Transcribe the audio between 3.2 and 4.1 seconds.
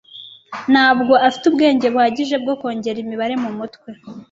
mumutwe.